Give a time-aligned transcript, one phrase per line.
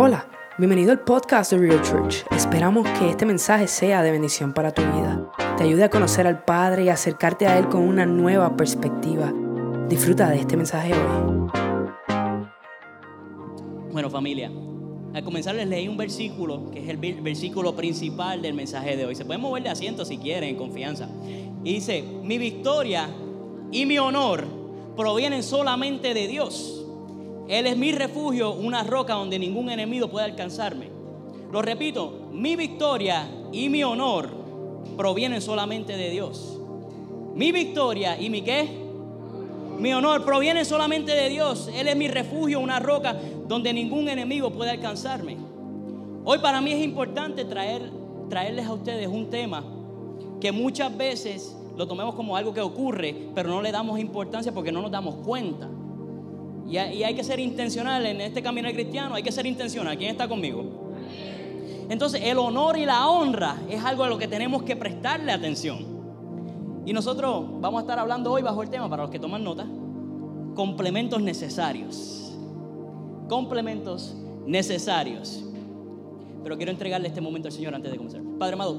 [0.00, 2.24] Hola, bienvenido al podcast de Real Church.
[2.30, 5.28] Esperamos que este mensaje sea de bendición para tu vida.
[5.56, 9.34] Te ayude a conocer al Padre y acercarte a Él con una nueva perspectiva.
[9.88, 11.50] Disfruta de este mensaje hoy.
[13.90, 14.52] Bueno familia,
[15.14, 19.16] al comenzar les leí un versículo que es el versículo principal del mensaje de hoy.
[19.16, 21.08] Se pueden mover de asiento si quieren, en confianza.
[21.64, 23.08] Y dice, mi victoria
[23.72, 24.44] y mi honor
[24.96, 26.87] provienen solamente de Dios.
[27.48, 30.90] Él es mi refugio, una roca donde ningún enemigo puede alcanzarme.
[31.50, 34.28] Lo repito, mi victoria y mi honor
[34.96, 36.58] provienen solamente de Dios.
[37.34, 38.68] Mi victoria y mi qué?
[39.78, 41.70] Mi honor provienen solamente de Dios.
[41.74, 43.16] Él es mi refugio, una roca
[43.46, 45.38] donde ningún enemigo puede alcanzarme.
[46.24, 47.90] Hoy para mí es importante traer,
[48.28, 49.64] traerles a ustedes un tema
[50.40, 54.72] que muchas veces lo tomemos como algo que ocurre, pero no le damos importancia porque
[54.72, 55.68] no nos damos cuenta.
[56.68, 59.96] Y hay, que ser intencional en este camino cristiano, hay que ser intencional.
[59.96, 60.64] ¿Quién está conmigo?
[61.88, 65.98] Entonces el honor y la honra es algo a lo que tenemos que prestarle atención.
[66.84, 69.66] Y nosotros vamos a estar hablando hoy bajo el tema, para los que toman nota,
[70.54, 72.34] complementos necesarios.
[73.28, 74.14] Complementos
[74.46, 75.44] necesarios.
[76.42, 78.20] Pero quiero entregarle este momento al Señor antes de comenzar.
[78.38, 78.76] Padre amado,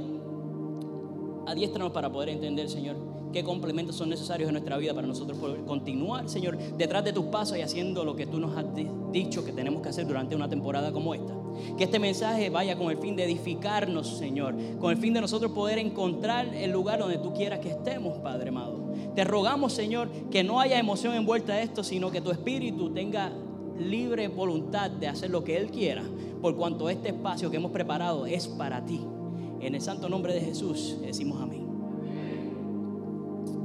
[1.47, 2.97] adiéstranos para poder entender, Señor,
[3.31, 7.25] qué complementos son necesarios en nuestra vida para nosotros poder continuar, Señor, detrás de tus
[7.25, 8.65] pasos y haciendo lo que tú nos has
[9.11, 11.33] dicho que tenemos que hacer durante una temporada como esta.
[11.77, 15.51] Que este mensaje vaya con el fin de edificarnos, Señor, con el fin de nosotros
[15.51, 18.93] poder encontrar el lugar donde tú quieras que estemos, Padre amado.
[19.15, 23.31] Te rogamos, Señor, que no haya emoción envuelta a esto, sino que tu espíritu tenga
[23.77, 26.03] libre voluntad de hacer lo que Él quiera,
[26.41, 29.01] por cuanto este espacio que hemos preparado es para ti.
[29.61, 31.58] En el santo nombre de Jesús decimos amén.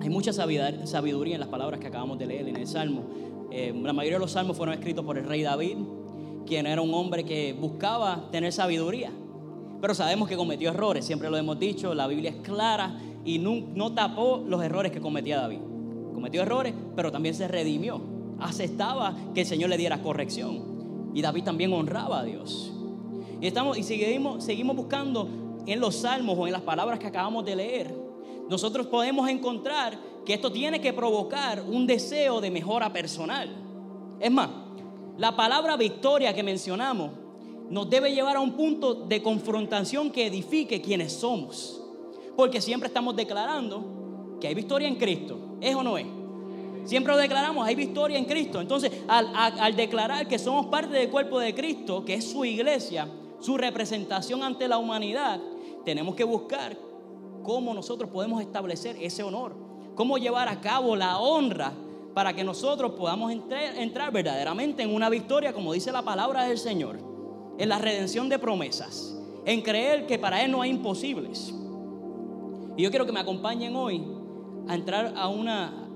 [0.04, 3.04] Hay mucha sabiduría en las palabras que acabamos de leer en el Salmo.
[3.50, 5.78] Eh, la mayoría de los salmos fueron escritos por el rey David,
[6.46, 9.10] quien era un hombre que buscaba tener sabiduría.
[9.80, 13.94] Pero sabemos que cometió errores, siempre lo hemos dicho, la Biblia es clara y no,
[13.94, 15.60] tapó los errores que cometía David.
[16.12, 18.02] Cometió errores, pero también se redimió.
[18.40, 21.12] Aceptaba que el Señor le diera corrección.
[21.14, 22.74] Y David también honraba a Dios.
[23.40, 25.30] Y, estamos, y seguimos, seguimos buscando
[25.64, 28.03] en los salmos o en las palabras que acabamos de leer
[28.48, 33.48] nosotros podemos encontrar que esto tiene que provocar un deseo de mejora personal.
[34.20, 34.48] Es más,
[35.18, 37.10] la palabra victoria que mencionamos
[37.70, 41.80] nos debe llevar a un punto de confrontación que edifique quienes somos.
[42.36, 45.38] Porque siempre estamos declarando que hay victoria en Cristo.
[45.60, 46.06] ¿Es o no es?
[46.84, 48.60] Siempre lo declaramos, hay victoria en Cristo.
[48.60, 53.08] Entonces, al, al, declarar que somos parte del cuerpo de Cristo, que es su iglesia,
[53.40, 55.40] su representación ante la humanidad,
[55.84, 56.76] tenemos que buscar
[57.44, 59.54] cómo nosotros podemos establecer ese honor,
[59.94, 61.72] cómo llevar a cabo la honra
[62.12, 66.98] para que nosotros podamos entrar, verdaderamente en una victoria, como dice la palabra del Señor,
[67.58, 71.54] en la redención de promesas, en creer que para Él no hay imposibles.
[72.76, 74.02] Y yo quiero que me acompañen hoy
[74.66, 75.88] a entrar a una,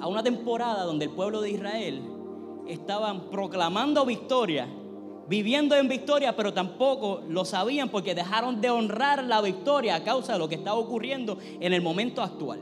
[0.00, 2.02] a una temporada donde el pueblo de Israel
[2.66, 4.66] estaban proclamando victoria
[5.32, 10.34] viviendo en victoria, pero tampoco lo sabían porque dejaron de honrar la victoria a causa
[10.34, 12.60] de lo que estaba ocurriendo en el momento actual.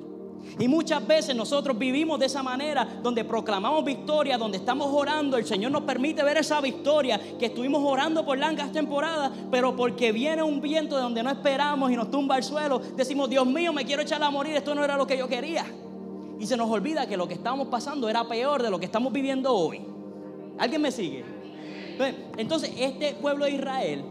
[0.56, 5.47] Y muchas veces nosotros vivimos de esa manera, donde proclamamos victoria, donde estamos orando, el
[5.47, 10.44] Señor nos permite ver esa victoria que estuvimos orando por largas temporadas, pero porque viene
[10.44, 13.84] un viento de donde no esperamos y nos tumba al suelo, decimos, Dios mío, me
[13.84, 15.66] quiero echar a morir, esto no era lo que yo quería.
[16.38, 19.12] Y se nos olvida que lo que estábamos pasando era peor de lo que estamos
[19.12, 19.81] viviendo hoy.
[20.56, 21.40] ¿Alguien me sigue?
[22.37, 24.05] Entonces, este pueblo de Israel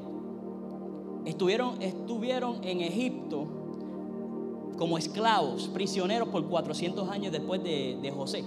[1.26, 3.48] estuvieron, estuvieron en Egipto
[4.78, 8.44] como esclavos, prisioneros por 400 años después de, de José.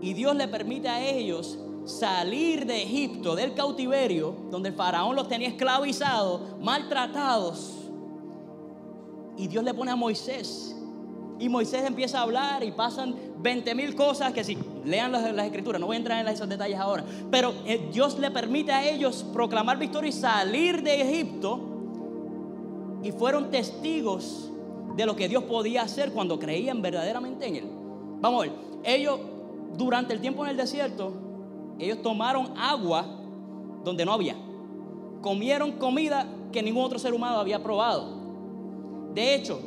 [0.00, 5.28] Y Dios le permite a ellos salir de Egipto, del cautiverio, donde el faraón los
[5.28, 7.74] tenía esclavizados, maltratados.
[9.36, 10.77] Y Dios le pone a Moisés
[11.38, 15.80] y Moisés empieza a hablar y pasan 20 mil cosas que si lean las, escrituras,
[15.80, 19.24] no voy a entrar en esos detalles ahora, pero eh, Dios le permite a ellos
[19.32, 21.60] proclamar victoria y salir de Egipto
[23.02, 24.50] y fueron testigos
[24.96, 27.70] de lo que Dios podía hacer cuando creían verdaderamente en Él.
[28.20, 29.20] Vamos a ver, ellos
[29.76, 31.12] durante el tiempo en el desierto,
[31.78, 33.06] ellos tomaron agua
[33.84, 34.34] donde no había,
[35.20, 38.16] comieron comida que ningún otro ser humano había probado.
[39.14, 39.60] De hecho,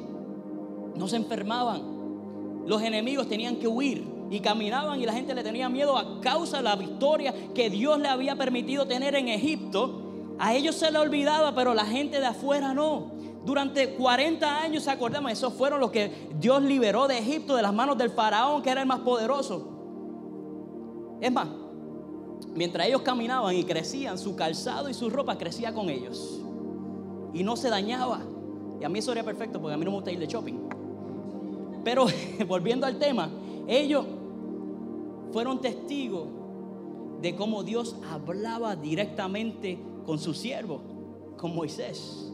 [0.95, 1.81] no se enfermaban.
[2.65, 6.57] Los enemigos tenían que huir y caminaban y la gente le tenía miedo a causa
[6.57, 10.01] de la victoria que Dios le había permitido tener en Egipto.
[10.39, 13.11] A ellos se le olvidaba, pero la gente de afuera no.
[13.43, 17.73] Durante 40 años, se acordamos, esos fueron los que Dios liberó de Egipto de las
[17.73, 19.67] manos del faraón, que era el más poderoso.
[21.19, 21.47] Es más,
[22.53, 26.39] mientras ellos caminaban y crecían, su calzado y su ropa crecía con ellos.
[27.33, 28.21] Y no se dañaba.
[28.79, 30.70] Y a mí eso era perfecto porque a mí no me gusta ir de shopping.
[31.83, 32.05] Pero
[32.47, 33.29] volviendo al tema,
[33.67, 34.05] ellos
[35.31, 36.27] fueron testigos
[37.21, 40.81] de cómo Dios hablaba directamente con su siervo,
[41.37, 42.31] con Moisés.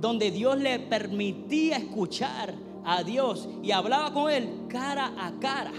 [0.00, 2.54] Donde Dios le permitía escuchar
[2.84, 5.72] a Dios y hablaba con él cara a cara.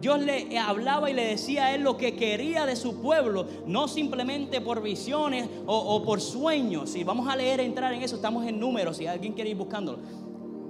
[0.00, 3.86] Dios le hablaba y le decía a él lo que quería de su pueblo, no
[3.86, 6.96] simplemente por visiones o, por sueños.
[6.96, 9.98] Y vamos a leer, entrar en eso, estamos en números, si alguien quiere ir buscándolo.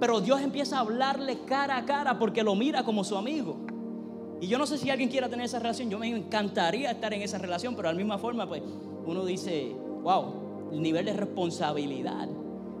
[0.01, 3.55] Pero Dios empieza a hablarle cara a cara porque lo mira como su amigo.
[4.41, 7.21] Y yo no sé si alguien quiera tener esa relación, yo me encantaría estar en
[7.21, 8.63] esa relación, pero de la misma forma, pues
[9.05, 12.27] uno dice, wow, el nivel de responsabilidad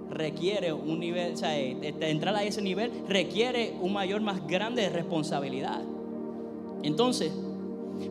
[0.09, 4.81] requiere un nivel, o sea, eh, entrar a ese nivel requiere un mayor más grande
[4.81, 5.83] de responsabilidad.
[6.81, 7.31] Entonces,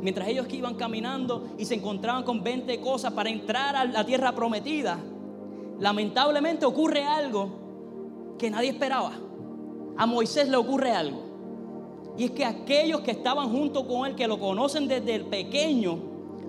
[0.00, 4.06] mientras ellos que iban caminando y se encontraban con 20 cosas para entrar a la
[4.06, 5.00] tierra prometida,
[5.80, 7.69] lamentablemente ocurre algo
[8.40, 9.12] que nadie esperaba.
[9.98, 11.20] A Moisés le ocurre algo.
[12.16, 15.98] Y es que aquellos que estaban junto con él, que lo conocen desde el pequeño,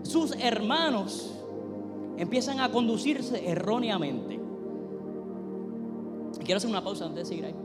[0.03, 1.33] sus hermanos,
[2.17, 4.39] empiezan a conducirse erróneamente.
[6.45, 7.55] Quiero hacer una pausa antes de seguir ahí.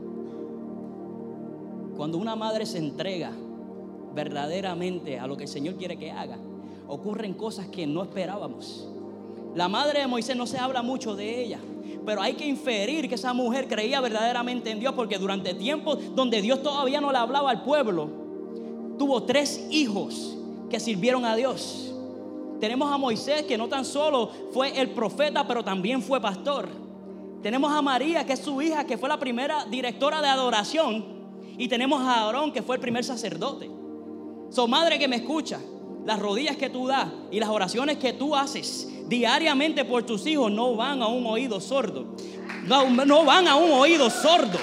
[1.95, 3.31] Cuando una madre se entrega
[4.13, 6.37] verdaderamente a lo que el Señor quiere que haga,
[6.87, 8.89] ocurren cosas que no esperábamos.
[9.55, 11.59] La madre de Moisés no se habla mucho de ella,
[12.07, 16.41] pero hay que inferir que esa mujer creía verdaderamente en Dios porque durante tiempos donde
[16.41, 18.09] Dios todavía no le hablaba al pueblo,
[18.97, 20.37] tuvo tres hijos
[20.69, 21.93] que sirvieron a Dios.
[22.61, 26.69] Tenemos a Moisés que no tan solo fue el profeta, pero también fue pastor.
[27.43, 31.03] Tenemos a María, que es su hija, que fue la primera directora de adoración.
[31.57, 33.69] Y tenemos a Aarón, que fue el primer sacerdote.
[34.49, 35.59] So, madre que me escucha,
[36.05, 40.51] las rodillas que tú das y las oraciones que tú haces diariamente por tus hijos
[40.51, 42.05] no van a un oído sordo.
[42.65, 44.59] No, van a un oído sordo.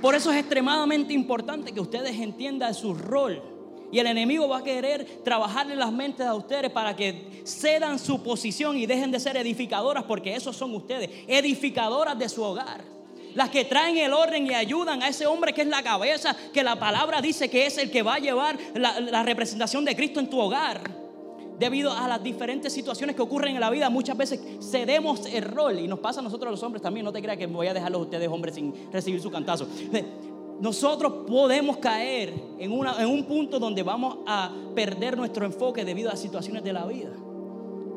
[0.00, 3.42] Por eso es extremadamente importante que ustedes entiendan su rol.
[3.92, 8.22] Y el enemigo va a querer trabajarle las mentes a ustedes para que cedan su
[8.22, 13.01] posición y dejen de ser edificadoras, porque esos son ustedes, edificadoras de su hogar
[13.34, 16.62] las que traen el orden y ayudan a ese hombre que es la cabeza, que
[16.62, 20.28] la palabra dice que es el que va a llevar la, representación de Cristo en
[20.28, 21.02] tu hogar.
[21.58, 25.78] Debido a las diferentes situaciones que ocurren en la vida, muchas veces cedemos el rol
[25.78, 27.04] y nos pasa a nosotros los hombres también.
[27.04, 29.68] No te creas que voy a dejarlos ustedes hombres sin recibir su cantazo.
[30.60, 36.62] Nosotros podemos caer en, un punto donde vamos a perder nuestro enfoque debido a situaciones
[36.62, 37.10] de la vida.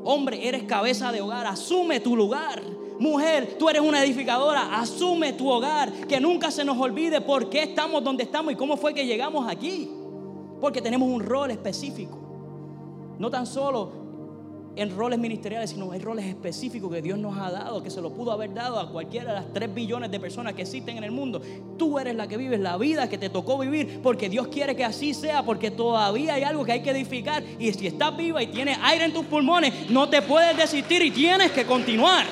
[0.04, 2.62] Hombre, eres cabeza de hogar, asume tu lugar.
[3.00, 7.64] Mujer, tú eres una edificadora, asume tu hogar, que nunca se nos olvide por qué
[7.64, 9.90] estamos donde estamos y cómo fue que llegamos aquí.
[10.62, 12.18] Porque tenemos un rol específico.
[13.20, 14.06] No tan solo
[14.76, 18.12] en roles ministeriales, sino hay roles específicos que Dios nos ha dado, que se lo
[18.12, 21.12] pudo haber dado a cualquiera de las tres billones de personas que existen en el
[21.12, 21.42] mundo.
[21.78, 24.84] Tú eres la que vives la vida que te tocó vivir, porque Dios quiere que
[24.84, 27.44] así sea, porque todavía hay algo que hay que edificar.
[27.58, 31.12] Y si estás viva y tienes aire en tus pulmones, no te puedes desistir y
[31.12, 32.26] tienes que continuar.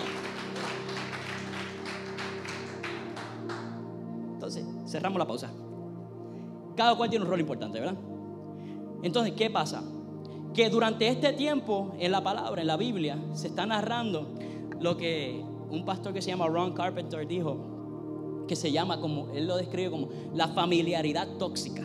[4.93, 5.49] Cerramos la pausa.
[6.75, 7.95] Cada cual tiene un rol importante, ¿verdad?
[9.01, 9.83] Entonces, ¿qué pasa?
[10.53, 14.35] Que durante este tiempo en la palabra, en la Biblia, se está narrando
[14.79, 19.47] lo que un pastor que se llama Ron Carpenter dijo, que se llama como, él
[19.47, 21.81] lo describe como la familiaridad tóxica,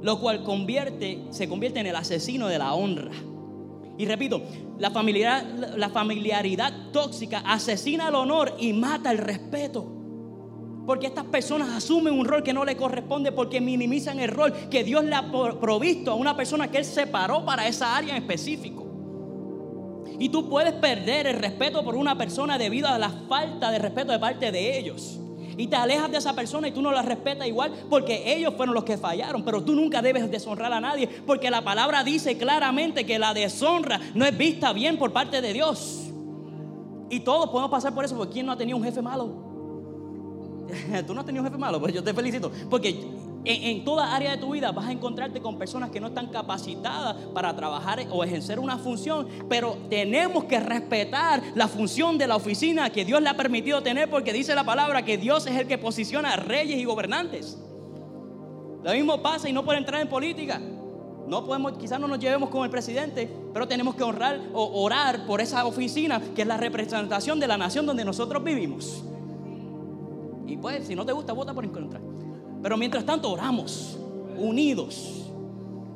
[0.00, 3.12] lo cual convierte, se convierte en el asesino de la honra.
[3.98, 4.40] Y repito,
[4.78, 10.03] la familiaridad, la familiaridad tóxica asesina el honor y mata el respeto.
[10.86, 14.84] Porque estas personas asumen un rol que no le corresponde porque minimizan el rol que
[14.84, 18.84] Dios le ha provisto a una persona que Él separó para esa área en específico.
[20.18, 24.12] Y tú puedes perder el respeto por una persona debido a la falta de respeto
[24.12, 25.18] de parte de ellos.
[25.56, 28.74] Y te alejas de esa persona y tú no la respetas igual porque ellos fueron
[28.74, 29.44] los que fallaron.
[29.44, 34.00] Pero tú nunca debes deshonrar a nadie porque la palabra dice claramente que la deshonra
[34.14, 36.10] no es vista bien por parte de Dios.
[37.08, 39.53] Y todos podemos pasar por eso porque ¿quién no ha tenido un jefe malo?
[41.06, 42.50] Tú no has tenido un jefe malo, pues yo te felicito.
[42.70, 43.04] Porque
[43.44, 47.16] en, toda área de tu vida vas a encontrarte con personas que no están capacitadas
[47.34, 52.90] para trabajar o ejercer una función, pero tenemos que respetar la función de la oficina
[52.90, 55.78] que Dios le ha permitido tener porque dice la palabra que Dios es el que
[55.78, 57.58] posiciona a reyes y gobernantes.
[58.82, 60.60] Lo mismo pasa y no por entrar en política.
[61.26, 65.24] No podemos, quizás no nos llevemos con el presidente, pero tenemos que honrar o orar
[65.26, 69.02] por esa oficina que es la representación de la nación donde nosotros vivimos.
[70.46, 72.02] Y pues, si no te gusta, vota por encontrar.
[72.62, 73.98] Pero mientras tanto, oramos.
[74.36, 75.30] unidos.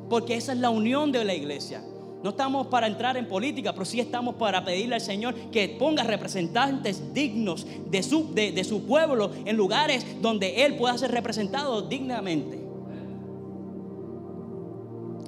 [0.09, 1.83] Porque esa es la unión de la iglesia.
[2.23, 6.03] No estamos para entrar en política, pero sí estamos para pedirle al Señor que ponga
[6.03, 12.59] representantes dignos de su, de, su pueblo en lugares donde Él pueda ser representado dignamente.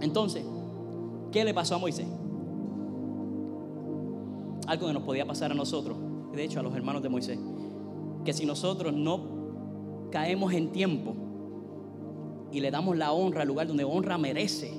[0.02, 0.44] Entonces,
[1.32, 2.08] ¿qué le pasó a Moisés?
[4.68, 5.98] Algo que nos podía pasar a nosotros,
[6.34, 7.40] de hecho a los hermanos de Moisés,
[8.24, 11.16] que si nosotros no caemos en tiempo
[12.52, 14.74] y le damos la honra al lugar donde honra merece,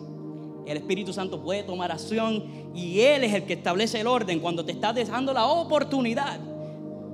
[0.67, 2.45] el Espíritu Santo puede tomar acción
[2.75, 6.39] y Él es el que establece el orden cuando te está dejando la oportunidad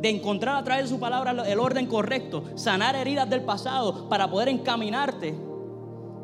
[0.01, 4.31] de encontrar a través de su palabra el orden correcto, sanar heridas del pasado para
[4.31, 5.35] poder encaminarte.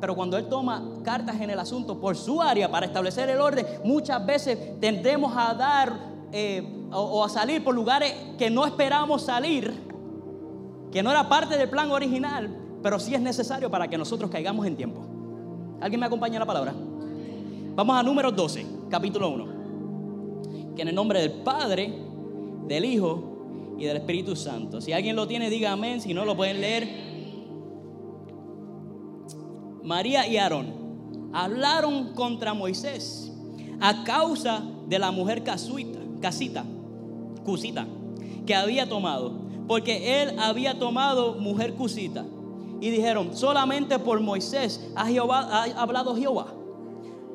[0.01, 3.67] Pero cuando Él toma cartas en el asunto por su área para establecer el orden,
[3.85, 9.73] muchas veces tendemos a dar eh, o, a salir por lugares que no esperamos salir,
[10.95, 12.49] que no era parte del plan original,
[12.81, 15.05] pero sí es necesario para que nosotros caigamos en tiempo.
[15.81, 16.73] ¿Alguien me acompaña la palabra?
[17.75, 20.75] Vamos a número 12, capítulo 1.
[20.77, 21.93] Que en el nombre del Padre,
[22.69, 24.81] del Hijo y del Espíritu Santo.
[24.81, 26.01] Si alguien lo tiene, diga amén.
[26.01, 26.89] Si no, lo pueden leer.
[29.83, 33.33] María y Aarón hablaron contra Moisés
[33.81, 36.65] a causa de la mujer casuita, casita,
[37.45, 37.85] cusita,
[38.47, 39.43] que había tomado.
[39.67, 42.25] Porque él había tomado mujer cusita.
[42.81, 46.47] Y dijeron, solamente por Moisés ha, Jehová, ha hablado Jehová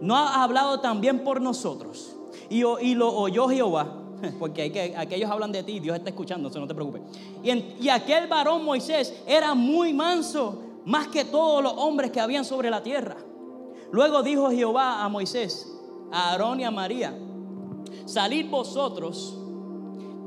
[0.02, 2.16] no ha hablado también por nosotros.
[2.50, 2.62] Y,
[2.96, 3.94] lo oyó Jehová,
[4.40, 7.02] porque hay que, aquellos hablan de ti, Dios está escuchando, no te preocupes.
[7.44, 12.46] Y, y aquel varón Moisés era muy manso, más que todos los hombres que habían
[12.46, 13.18] sobre la tierra.
[13.92, 15.72] Luego dijo Jehová a Moisés,
[16.12, 17.18] a Aarón y a María,
[18.06, 19.38] salid vosotros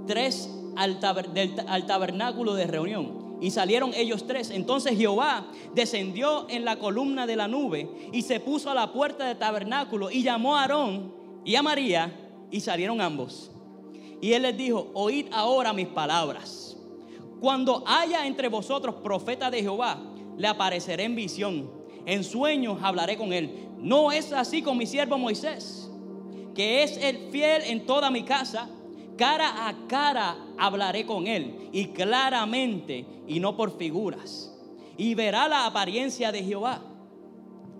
[0.06, 0.98] tres al,
[1.66, 4.50] al tabernáculo de reunión y salieron ellos tres.
[4.50, 9.26] Entonces Jehová descendió en la columna de la nube y se puso a la puerta
[9.26, 11.12] del tabernáculo y llamó a Aarón
[11.44, 12.16] y a María
[12.52, 13.50] y salieron ambos.
[14.20, 16.76] Y él les dijo, oíd ahora mis palabras.
[17.40, 20.00] Cuando haya entre vosotros profeta de Jehová,
[20.38, 21.68] le apareceré en visión.
[22.06, 23.68] En sueños hablaré con él.
[23.78, 25.90] No es así con mi siervo Moisés,
[26.54, 28.68] que es el fiel en toda mi casa
[29.16, 34.52] cara a cara hablaré con él y claramente y no por figuras.
[34.97, 36.83] Y verá la apariencia de Jehová.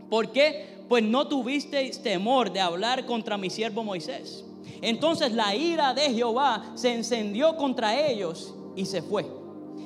[0.09, 0.85] ¿Por qué?
[0.89, 4.45] Pues no tuvisteis temor de hablar contra mi siervo Moisés.
[4.81, 9.27] Entonces la ira de Jehová se encendió contra ellos y se fue.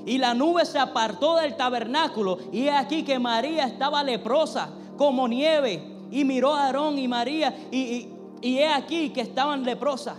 [0.06, 5.82] Y la nube se apartó del tabernáculo y aquí que María estaba leprosa como nieve.
[6.10, 8.08] Y miró a Aarón y María y,
[8.40, 10.16] y he aquí que estaban leprosas.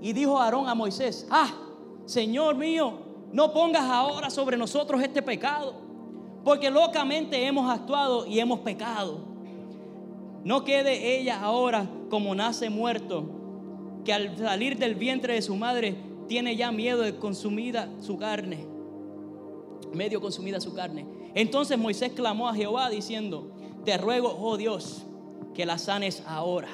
[0.00, 1.52] Y dijo Aarón a Moisés, ah,
[2.04, 2.98] Señor mío,
[3.32, 5.74] no pongas ahora sobre nosotros este pecado,
[6.44, 9.18] porque locamente hemos actuado y hemos pecado.
[10.44, 13.24] No quede ella ahora como nace muerto,
[14.04, 15.96] que al salir del vientre de su madre
[16.28, 18.66] tiene ya miedo de consumida su carne,
[19.92, 21.04] medio consumida su carne.
[21.34, 23.50] Entonces Moisés clamó a Jehová diciendo,
[23.84, 25.02] te ruego, oh Dios,
[25.54, 26.68] que la sanes ahora.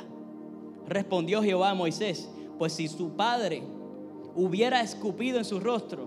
[0.86, 2.28] Respondió Jehová a Moisés,
[2.62, 3.64] pues si su padre
[4.36, 6.06] hubiera escupido en su rostro,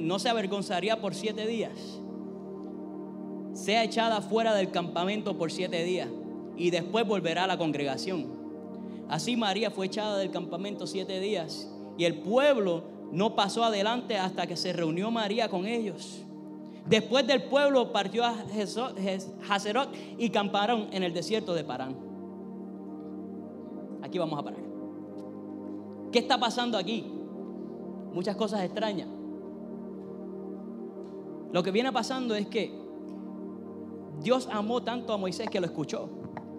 [0.00, 1.72] no se avergonzaría por siete días.
[3.52, 6.08] Sea echada fuera del campamento por siete días
[6.56, 8.28] y después volverá a la congregación.
[9.08, 14.46] Así María fue echada del campamento siete días y el pueblo no pasó adelante hasta
[14.46, 16.22] que se reunió María con ellos.
[16.86, 18.36] Después del pueblo partió a
[19.48, 21.96] Hazerot y camparon en el desierto de Parán.
[24.00, 24.71] Aquí vamos a parar.
[26.12, 27.04] ¿Qué está pasando aquí?
[28.12, 29.08] Muchas cosas extrañas.
[31.50, 32.72] Lo que viene pasando es que
[34.22, 36.08] Dios amó tanto a Moisés que lo escuchó.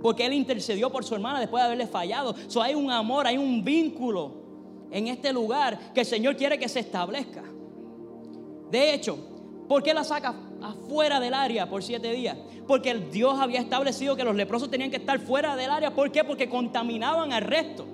[0.01, 2.35] Porque él intercedió por su hermana después de haberle fallado.
[2.47, 4.43] So, hay un amor, hay un vínculo
[4.91, 7.43] en este lugar que el Señor quiere que se establezca.
[8.69, 9.17] De hecho,
[9.67, 12.37] ¿por qué la saca afuera del área por siete días?
[12.67, 15.93] Porque Dios había establecido que los leprosos tenían que estar fuera del área.
[15.93, 16.23] ¿Por qué?
[16.23, 17.85] Porque contaminaban al resto.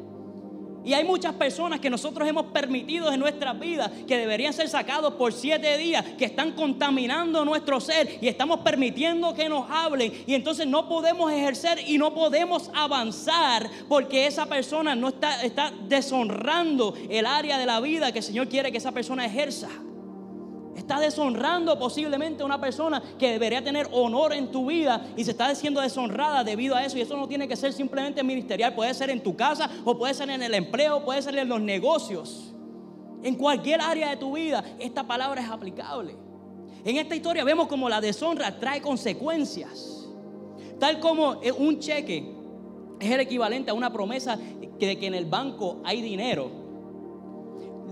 [0.86, 5.14] Y hay muchas personas que nosotros hemos permitido en nuestras vidas que deberían ser sacados
[5.16, 10.12] por siete días, que están contaminando nuestro ser y estamos permitiendo que nos hablen.
[10.26, 15.74] Y entonces no podemos ejercer y no podemos avanzar porque esa persona no está, está
[15.88, 19.70] deshonrando el área de la vida que el Señor quiere que esa persona ejerza.
[20.90, 25.30] Está deshonrando posiblemente a una persona que debería tener honor en tu vida y se
[25.30, 26.98] está siendo deshonrada debido a eso.
[26.98, 30.16] Y eso no tiene que ser simplemente ministerial, puede ser en tu casa o puede
[30.16, 32.56] ser en el empleo, puede ser en los negocios.
[33.22, 36.16] En cualquier área de tu vida, esta palabra es aplicable.
[36.84, 40.10] En esta historia vemos como la deshonra trae consecuencias.
[40.80, 42.34] Tal como un cheque
[43.00, 46.59] es el equivalente a una promesa de que en el banco hay dinero.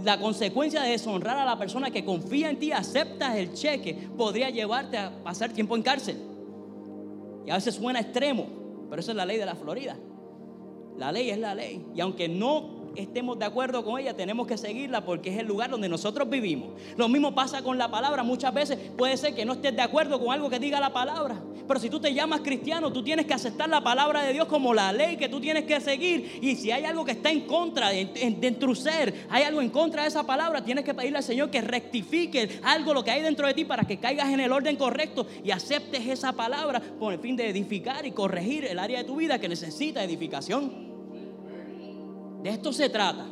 [0.03, 4.49] La consecuencia de deshonrar a la persona que confía en ti, aceptas el cheque, podría
[4.49, 6.17] llevarte a pasar tiempo en cárcel.
[7.45, 8.45] Y a veces suena extremo,
[8.89, 9.97] pero esa es la ley de la Florida.
[10.97, 11.85] La ley es la ley.
[11.95, 15.69] Y aunque no estemos de acuerdo con ella, tenemos que seguirla porque es el lugar
[15.69, 16.69] donde nosotros vivimos.
[16.95, 18.23] Lo mismo pasa con la palabra.
[18.23, 21.41] Muchas veces puede ser que no estés de acuerdo con algo que diga la palabra.
[21.67, 24.73] Pero si tú te llamas cristiano, tú tienes que aceptar la palabra de Dios como
[24.73, 26.39] la ley que tú tienes que seguir.
[26.41, 30.03] Y si hay algo que está en contra de, de, ser, hay algo en contra
[30.03, 33.47] de esa palabra, tienes que pedirle al Señor que rectifique algo lo que hay dentro
[33.47, 37.19] de ti para que caigas en el orden correcto y aceptes esa palabra con el
[37.19, 40.86] fin de edificar y corregir el área de tu vida que necesita edificación.
[42.47, 43.25] De esto se trata.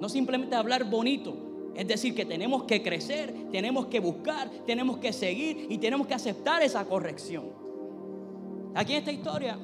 [0.00, 1.34] No simplemente hablar bonito.
[1.74, 6.12] Es decir, que tenemos que crecer, tenemos que buscar, tenemos que seguir y tenemos que
[6.12, 7.44] aceptar esa corrección.
[8.74, 9.58] Aquí en esta historia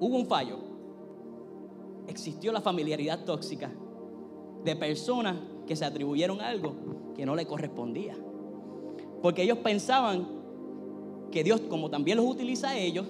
[0.00, 0.60] hubo un fallo.
[2.08, 3.70] Existió la familiaridad tóxica
[4.64, 5.36] de personas
[5.66, 6.74] que se atribuyeron algo
[7.14, 8.16] que no le correspondía.
[9.20, 10.26] Porque ellos pensaban
[11.30, 13.06] que Dios, como también los utiliza a ellos,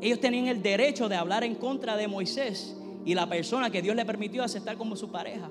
[0.00, 3.96] ellos tenían el derecho de hablar en contra de Moisés y la persona que Dios
[3.96, 5.50] le permitió aceptar como su pareja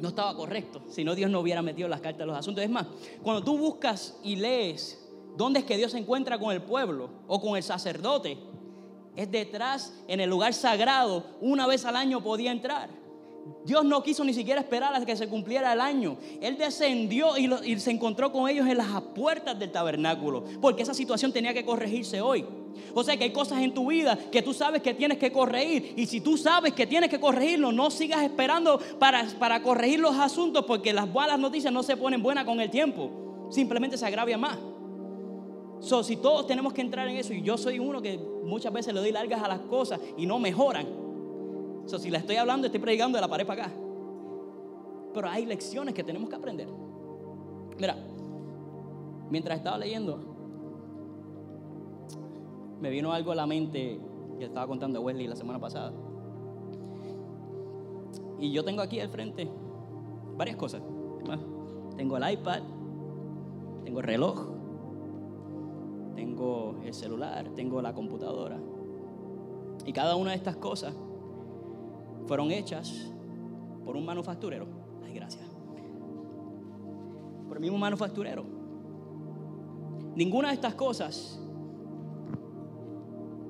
[0.00, 2.62] no estaba correcto, si no Dios no hubiera metido las cartas en los asuntos.
[2.62, 2.86] Es más,
[3.22, 5.04] cuando tú buscas y lees
[5.36, 8.38] dónde es que Dios se encuentra con el pueblo o con el sacerdote,
[9.16, 12.90] es detrás en el lugar sagrado, una vez al año podía entrar.
[13.64, 16.16] Dios no quiso ni siquiera esperar a que se cumpliera el año.
[16.40, 20.94] Él descendió y, y, se encontró con ellos en las puertas del tabernáculo, porque esa
[20.94, 22.44] situación tenía que corregirse hoy.
[22.94, 25.94] O sea que hay cosas en tu vida que tú sabes que tienes que corregir.
[25.96, 30.16] Y si tú sabes que tienes que corregirlo, no sigas esperando para, para corregir los
[30.16, 33.48] asuntos, porque las malas noticias no se ponen buenas con el tiempo.
[33.50, 34.58] Simplemente se agravia más.
[35.80, 38.92] So, si todos tenemos que entrar en eso, y yo soy uno que muchas veces
[38.92, 41.07] le doy largas a las cosas y no mejoran.
[41.88, 43.72] So, si le estoy hablando, estoy predicando de la pared para acá.
[45.14, 46.68] Pero hay lecciones que tenemos que aprender.
[47.78, 47.96] Mira,
[49.30, 50.20] mientras estaba leyendo,
[52.78, 53.98] me vino algo a la mente
[54.38, 55.94] que estaba contando a Wesley la semana pasada.
[58.38, 59.48] Y yo tengo aquí al frente
[60.36, 60.82] varias cosas.
[61.96, 62.60] Tengo el iPad,
[63.84, 64.46] tengo el reloj,
[66.14, 68.60] tengo el celular, tengo la computadora.
[69.86, 70.94] Y cada una de estas cosas
[72.28, 73.10] fueron hechas
[73.84, 74.66] por un manufacturero.
[75.02, 75.48] Ay, gracias.
[77.48, 78.44] Por el mismo manufacturero.
[80.14, 81.40] Ninguna de estas cosas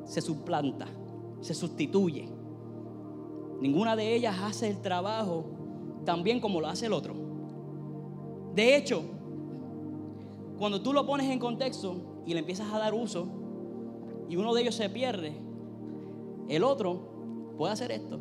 [0.05, 0.87] se suplanta,
[1.41, 2.29] se sustituye.
[3.61, 5.45] Ninguna de ellas hace el trabajo
[6.05, 7.15] tan bien como lo hace el otro.
[8.55, 9.03] De hecho,
[10.57, 13.27] cuando tú lo pones en contexto y le empiezas a dar uso
[14.29, 15.33] y uno de ellos se pierde,
[16.49, 18.21] el otro puede hacer esto.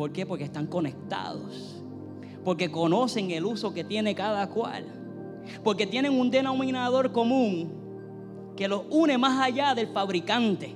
[0.00, 0.24] ¿Por qué?
[0.24, 1.82] Porque están conectados.
[2.42, 4.86] Porque conocen el uso que tiene cada cual.
[5.62, 7.70] Porque tienen un denominador común
[8.56, 10.74] que los une más allá del fabricante.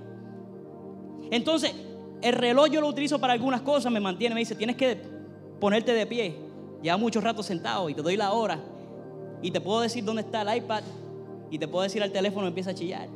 [1.30, 1.74] Entonces,
[2.20, 5.00] el reloj yo lo utilizo para algunas cosas, me mantiene, me dice, tienes que
[5.58, 6.36] ponerte de pie.
[6.82, 8.60] Lleva mucho rato sentado y te doy la hora.
[9.40, 10.82] Y te puedo decir dónde está el iPad.
[11.50, 13.08] Y te puedo decir al teléfono empieza a chillar.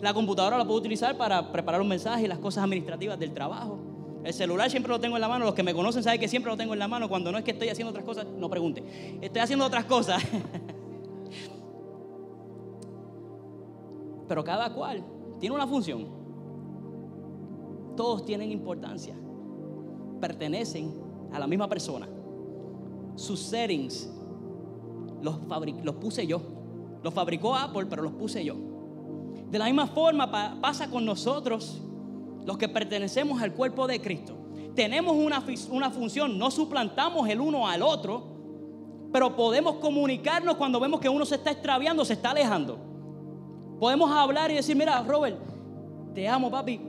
[0.00, 3.89] La computadora la puedo utilizar para preparar un mensaje y las cosas administrativas del trabajo.
[4.24, 5.44] El celular siempre lo tengo en la mano.
[5.44, 7.08] Los que me conocen saben que siempre lo tengo en la mano.
[7.08, 8.82] Cuando no es que estoy haciendo otras cosas, no pregunte.
[9.20, 10.22] Estoy haciendo otras cosas.
[14.28, 15.02] Pero cada cual
[15.38, 16.06] tiene una función.
[17.96, 19.14] Todos tienen importancia.
[20.20, 20.92] Pertenecen
[21.32, 22.08] a la misma persona
[23.20, 24.10] sus settings
[25.22, 25.36] los,
[25.96, 26.40] puse yo.
[27.02, 28.56] Los fabricó Apple, pero los puse yo.
[29.50, 30.30] De la misma forma
[30.60, 31.82] pasa con nosotros,
[32.44, 34.36] los que pertenecemos al cuerpo de Cristo.
[34.74, 38.24] Tenemos una, una función, no suplantamos el uno al otro,
[39.12, 42.78] pero podemos comunicarnos cuando vemos que uno se está extraviando, se está alejando.
[43.78, 45.38] Podemos hablar y decir, mira, Robert,
[46.14, 46.80] te amo, papi.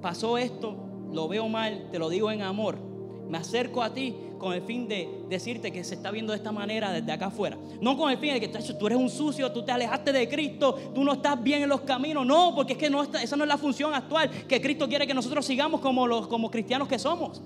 [0.00, 0.76] Pasó esto,
[1.12, 2.89] lo veo mal, te lo digo en amor
[3.30, 6.50] Me acerco a ti con el fin de decirte que se está viendo de esta
[6.50, 7.56] manera desde acá afuera.
[7.80, 10.76] No con el fin de que tú eres un sucio, tú te alejaste de Cristo,
[10.92, 12.26] tú no estás bien en los caminos.
[12.26, 15.14] No, porque es que no esa no es la función actual que Cristo quiere que
[15.14, 17.40] nosotros sigamos como los como cristianos que somos.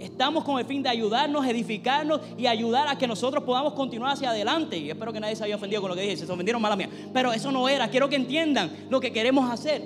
[0.00, 4.30] Estamos con el fin de ayudarnos, edificarnos y ayudar a que nosotros podamos continuar hacia
[4.30, 4.78] adelante.
[4.78, 6.90] Y espero que nadie se haya ofendido con lo que dije, se ofendieron mala mía.
[7.12, 9.82] Pero eso no era, quiero que entiendan lo que queremos hacer.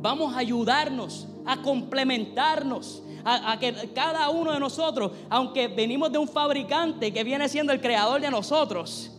[0.00, 6.28] Vamos a ayudarnos, a complementarnos, a, que cada uno de nosotros, aunque venimos de un
[6.28, 9.10] fabricante que viene siendo el creador de nosotros,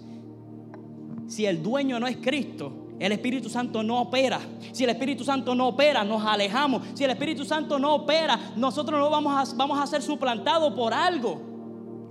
[1.28, 4.40] si el dueño no es Cristo, el Espíritu Santo no opera.
[4.72, 6.84] Si el Espíritu Santo no opera, nos alejamos.
[6.94, 10.94] Si el Espíritu Santo no opera, nosotros no vamos a, vamos a ser suplantados por
[10.94, 11.42] algo.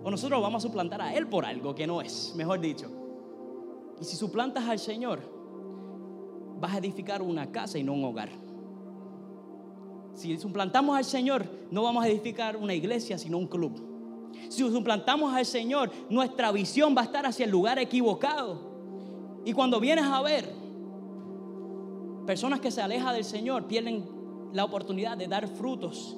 [0.05, 2.91] O nosotros vamos a suplantar a Él por algo que no es, mejor dicho.
[4.01, 5.21] Y si suplantas al Señor,
[6.59, 8.31] vas a edificar una casa y no un hogar.
[10.15, 13.93] Si suplantamos al Señor, no vamos a edificar una iglesia, sino un club.
[14.49, 18.73] Si suplantamos al Señor, nuestra visión va a estar hacia el lugar equivocado.
[19.45, 20.53] Y cuando vienes a ver,
[22.27, 24.05] personas que se alejan del Señor pierden
[24.53, 26.17] la oportunidad de dar frutos.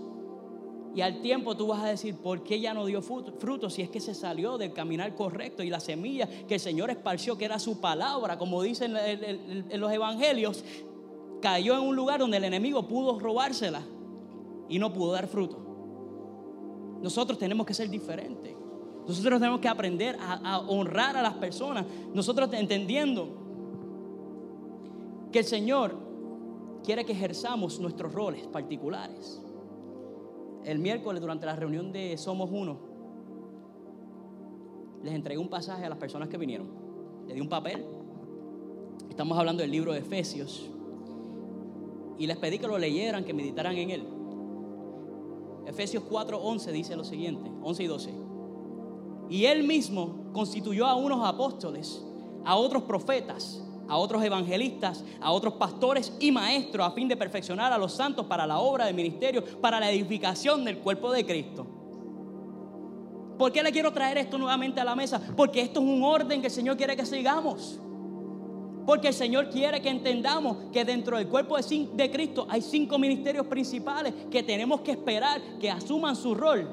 [0.95, 3.75] Y al tiempo tú vas a decir, ¿por qué ya no dio frutos?
[3.75, 7.37] Si es que se salió del caminar correcto y la semilla que el Señor esparció,
[7.37, 10.65] que era su palabra, como dicen en los evangelios,
[11.45, 13.83] cayó en un lugar donde el enemigo pudo robársela
[14.67, 15.59] y no pudo dar fruto.
[17.03, 18.57] Nosotros tenemos que ser diferentes.
[19.07, 21.85] Nosotros tenemos que aprender a, honrar a las personas.
[22.15, 23.29] Nosotros entendiendo
[25.31, 25.99] que el Señor
[26.83, 29.43] quiere que ejerzamos nuestros roles particulares.
[30.65, 32.79] El miércoles durante la reunión de Somos Uno,
[35.03, 36.69] les entregué un pasaje a las personas que vinieron.
[37.27, 37.85] Les di un papel.
[39.11, 40.71] Estamos hablando del libro de Efesios
[42.19, 44.09] y les pedí que lo leyeran, que meditaran en él.
[45.67, 48.15] Efesios 4:11 dice lo siguiente, 11 y 12.
[49.31, 52.05] Y él mismo constituyó a unos apóstoles,
[52.45, 57.73] a otros profetas, a otros evangelistas, a otros pastores y maestros a fin de perfeccionar
[57.73, 61.67] a los santos para la obra del ministerio, para la edificación del cuerpo de Cristo.
[63.39, 65.21] ¿Por qué le quiero traer esto nuevamente a la mesa?
[65.37, 67.81] Porque esto es un orden que el Señor quiere que sigamos.
[68.87, 73.47] Porque el Señor quiere que entendamos que dentro del cuerpo de Cristo hay cinco ministerios
[73.47, 76.69] principales que tenemos que esperar que asuman su rol.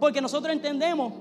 [0.00, 1.12] Porque nosotros entendemos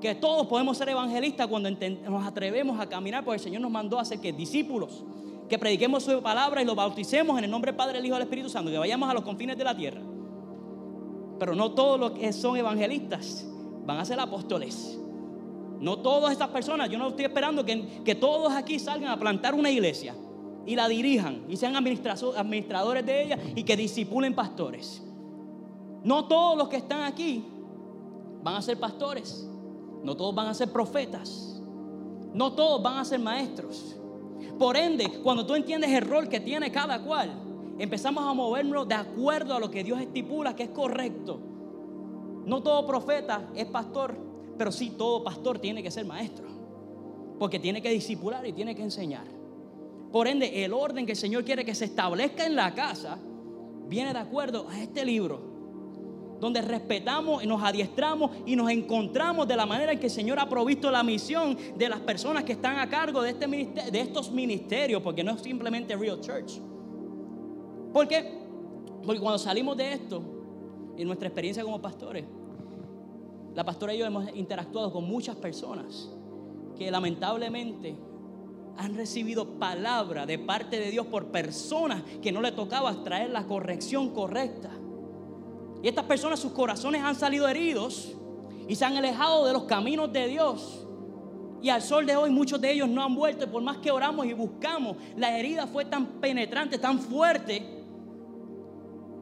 [0.00, 3.98] que todos podemos ser evangelistas cuando nos atrevemos a caminar, porque el Señor nos mandó
[3.98, 5.04] a ser que discípulos,
[5.48, 8.18] que prediquemos su palabra y lo bauticemos en el nombre del Padre, el Hijo y
[8.18, 10.00] del Espíritu Santo, que vayamos a los confines de la tierra.
[11.38, 13.46] Pero no todos los que son evangelistas
[13.86, 14.98] van a ser apóstoles.
[15.80, 19.54] No todas estas personas, yo no estoy esperando que, que todos aquí salgan a plantar
[19.54, 20.14] una iglesia
[20.66, 25.02] y la dirijan y sean administradores de ella y que disipulen pastores.
[26.04, 27.44] No todos los que están aquí
[28.42, 29.48] van a ser pastores.
[30.02, 31.60] No todos van a ser profetas.
[32.34, 33.96] No todos van a ser maestros.
[34.58, 37.30] Por ende, cuando tú entiendes el rol que tiene cada cual,
[37.78, 41.40] empezamos a movernos de acuerdo a lo que Dios estipula que es correcto.
[42.44, 44.27] No todo profeta es pastor,
[44.58, 46.46] pero sí, todo pastor tiene que ser maestro.
[47.38, 49.24] Porque tiene que disipular y tiene que enseñar.
[50.10, 53.18] Por ende, el orden que el Señor quiere que se establezca en la casa
[53.86, 55.46] viene de acuerdo a este libro.
[56.40, 60.38] Donde respetamos y nos adiestramos y nos encontramos de la manera en que el Señor
[60.38, 64.32] ha provisto la misión de las personas que están a cargo de, este de estos
[64.32, 65.02] ministerios.
[65.02, 66.60] Porque no es simplemente Real Church.
[67.92, 68.38] ¿Por qué?
[69.04, 70.22] Porque cuando salimos de esto,
[70.96, 72.24] en nuestra experiencia como pastores,
[73.54, 76.10] la pastora y yo hemos interactuado con muchas personas
[76.76, 77.96] que lamentablemente
[78.76, 83.44] han recibido palabra de parte de Dios por personas que no le tocaba traer la
[83.44, 84.70] corrección correcta.
[85.82, 88.14] Y estas personas, sus corazones han salido heridos
[88.68, 90.86] y se han alejado de los caminos de Dios.
[91.60, 93.44] Y al sol de hoy muchos de ellos no han vuelto.
[93.44, 97.78] Y por más que oramos y buscamos, la herida fue tan penetrante, tan fuerte,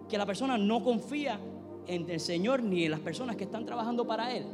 [0.07, 1.41] que la persona no confía
[1.87, 4.45] en el Señor ni en las personas que están trabajando para Él.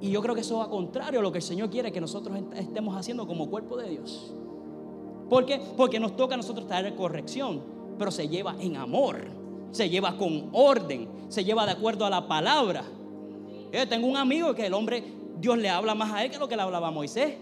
[0.00, 2.36] Y yo creo que eso va contrario a lo que el Señor quiere que nosotros
[2.56, 4.32] estemos haciendo como cuerpo de Dios.
[5.28, 5.60] ¿Por qué?
[5.76, 7.62] Porque nos toca a nosotros traer corrección,
[7.98, 9.26] pero se lleva en amor,
[9.70, 12.82] se lleva con orden, se lleva de acuerdo a la palabra.
[13.72, 15.04] Yo tengo un amigo que el hombre,
[15.38, 17.34] Dios le habla más a él que lo que le hablaba a Moisés.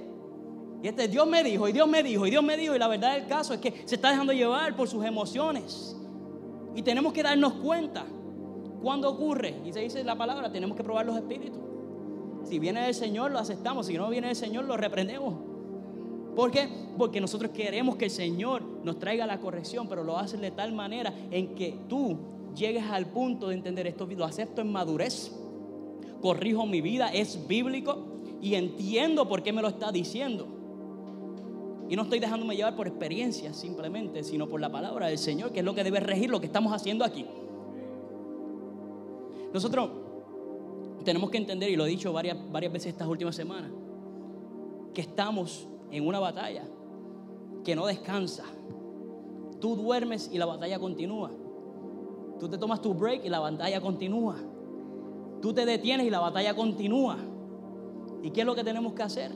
[0.83, 2.88] Y este Dios me dijo, y Dios me dijo, y Dios me dijo, y la
[2.88, 5.97] verdad del caso es que se está dejando llevar por sus emociones.
[6.75, 8.05] Y tenemos que darnos cuenta
[8.83, 9.57] ¿Cuándo ocurre?
[9.64, 11.59] Y se dice la palabra, tenemos que probar los espíritus.
[12.45, 13.87] Si viene del Señor, lo aceptamos.
[13.87, 15.35] Si no viene del Señor, lo reprendemos.
[16.35, 16.69] ¿Por qué?
[16.97, 20.73] Porque nosotros queremos que el Señor nos traiga la corrección, pero lo hace de tal
[20.73, 22.17] manera en que tú
[22.55, 25.33] llegues al punto de entender esto, lo acepto en madurez,
[26.21, 28.05] corrijo mi vida, es bíblico
[28.41, 30.47] y entiendo por qué me lo está diciendo.
[31.88, 35.61] Y no estoy dejándome llevar por experiencias simplemente, sino por la palabra del Señor, que
[35.61, 37.27] es lo que debe regir lo que estamos haciendo aquí.
[39.53, 39.91] Nosotros
[41.05, 43.71] tenemos que entender, y lo he dicho varias, varias veces estas últimas semanas,
[44.93, 46.65] que estamos en una batalla
[47.65, 48.45] que no descansa.
[49.61, 51.31] Tú duermes y la batalla continúa.
[52.39, 54.37] Tú te tomas tu break y la batalla continúa.
[55.41, 57.17] Tú te detienes y la batalla continúa.
[58.23, 59.33] ¿Y qué es lo que tenemos que hacer?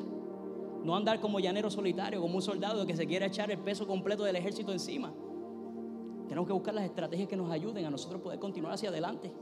[0.83, 4.25] No andar como llanero solitario, como un soldado que se quiere echar el peso completo
[4.25, 5.12] del ejército encima.
[6.29, 9.33] Tenemos que buscar las estrategias que nos ayuden a nosotros poder continuar hacia adelante.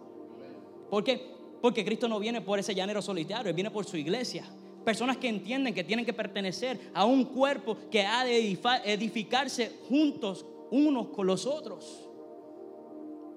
[0.90, 1.20] ¿Por qué?
[1.62, 4.44] Porque Cristo no viene por ese llanero solitario, Él viene por su iglesia.
[4.84, 10.46] Personas que entienden que tienen que pertenecer a un cuerpo que ha de edificarse juntos
[10.70, 12.08] unos con los otros.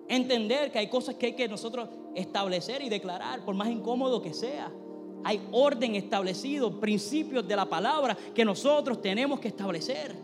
[0.08, 4.34] Entender que hay cosas que hay que nosotros establecer y declarar, por más incómodo que
[4.34, 4.72] sea.
[5.26, 10.16] Hay orden establecido, principios de la palabra que nosotros tenemos que establecer,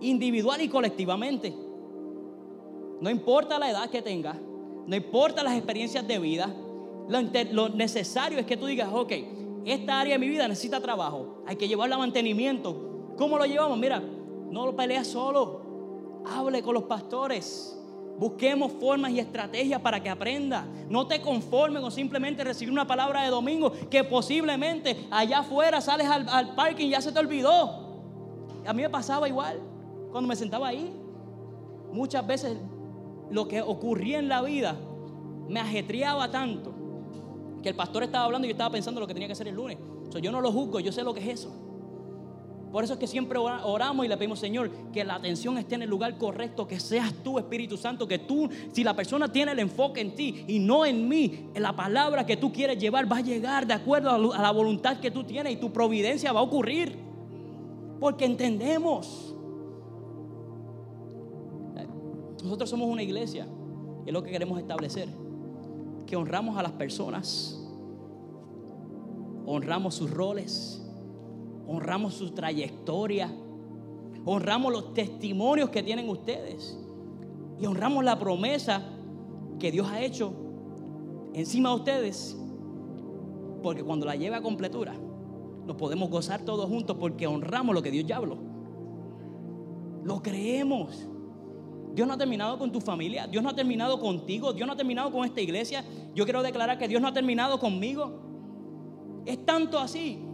[0.00, 1.54] individual y colectivamente.
[3.00, 4.36] No importa la edad que tengas,
[4.90, 6.52] no importa las experiencias de vida,
[7.52, 9.12] lo, necesario es que tú digas, ok,
[9.64, 13.12] esta área de mi vida necesita trabajo, hay que llevarla a mantenimiento.
[13.16, 13.78] ¿Cómo lo llevamos?
[13.78, 15.60] Mira, no lo peleas solo,
[16.26, 17.80] hable con los pastores.
[18.18, 20.66] Busquemos formas y estrategias para que aprenda.
[20.88, 26.08] No te conformes con simplemente recibir una palabra de domingo que posiblemente allá afuera sales
[26.08, 28.02] al, al parking y ya se te olvidó.
[28.66, 29.60] A mí me pasaba igual
[30.10, 30.92] cuando me sentaba ahí.
[31.92, 32.56] Muchas veces
[33.30, 34.76] lo que ocurría en la vida
[35.48, 36.72] me ajetreaba tanto
[37.62, 39.54] que el pastor estaba hablando y yo estaba pensando lo que tenía que hacer el
[39.54, 39.78] lunes.
[40.20, 41.52] yo no lo juzgo, yo sé lo que es eso.
[42.72, 45.82] Por eso es que siempre oramos y le pedimos, Señor, que la atención esté en
[45.82, 49.58] el lugar correcto, que seas tú, Espíritu Santo, que tú, si la persona tiene el
[49.58, 53.22] enfoque en ti y no en mí, la palabra que tú quieres llevar va a
[53.22, 56.96] llegar de acuerdo a la voluntad que tú tienes y tu providencia va a ocurrir.
[57.98, 59.29] Porque entendemos.
[62.42, 63.46] Nosotros somos una iglesia
[64.04, 65.08] y es lo que queremos establecer,
[66.06, 67.60] que honramos a las personas,
[69.46, 70.80] honramos sus roles
[71.70, 73.30] honramos su trayectoria,
[74.24, 76.76] honramos los testimonios que tienen ustedes
[77.60, 78.82] y honramos la promesa
[79.60, 80.32] que Dios ha hecho
[81.32, 82.36] encima de ustedes,
[83.62, 84.96] porque cuando la lleve a completura,
[85.64, 88.38] nos podemos gozar todos juntos porque honramos lo que Dios ya habló.
[90.02, 91.06] Lo creemos.
[91.94, 94.76] Dios no ha terminado con tu familia, Dios no ha terminado contigo, Dios no ha
[94.76, 95.84] terminado con esta iglesia.
[96.14, 98.28] Yo quiero declarar que Dios no ha terminado conmigo.
[99.26, 100.26] Es tanto así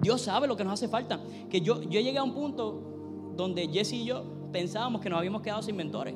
[0.00, 1.20] Dios sabe lo que nos hace falta.
[1.48, 5.42] Que yo, yo llegué a un punto donde Jesse y yo pensábamos que nos habíamos
[5.42, 6.14] quedado sin mentores.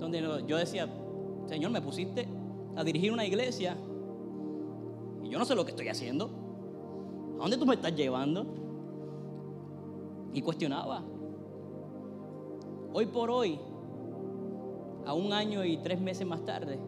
[0.00, 0.88] Donde yo decía,
[1.46, 2.26] Señor, me pusiste
[2.74, 3.76] a dirigir una iglesia
[5.22, 6.30] y yo no sé lo que estoy haciendo.
[7.38, 8.46] ¿A dónde tú me estás llevando?
[10.32, 11.02] Y cuestionaba.
[12.94, 13.58] Hoy por hoy,
[15.06, 16.78] a un año y tres meses más tarde,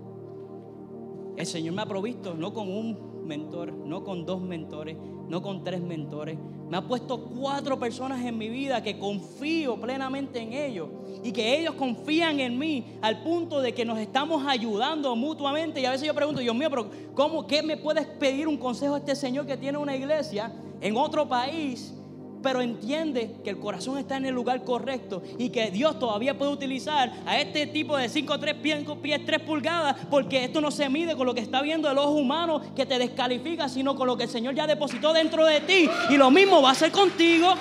[1.36, 5.64] el Señor me ha provisto no con un mentor, no con dos mentores, no con
[5.64, 6.38] tres mentores.
[6.68, 10.88] Me ha puesto cuatro personas en mi vida que confío plenamente en ellos
[11.22, 15.80] y que ellos confían en mí al punto de que nos estamos ayudando mutuamente.
[15.80, 18.94] Y a veces yo pregunto, Dios mío, pero ¿cómo, qué me puedes pedir un consejo
[18.94, 21.94] a este Señor que tiene una iglesia en otro país?
[22.44, 26.52] Pero entiende que el corazón está en el lugar correcto y que Dios todavía puede
[26.52, 30.90] utilizar a este tipo de 5, 3 pies, pies 3 pulgadas, porque esto no se
[30.90, 34.18] mide con lo que está viendo el ojo humano que te descalifica, sino con lo
[34.18, 35.88] que el Señor ya depositó dentro de ti.
[36.10, 37.54] Y lo mismo va a ser contigo.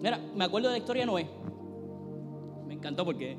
[0.00, 1.26] Mira, me acuerdo de la historia de Noé.
[2.68, 3.36] Me encantó porque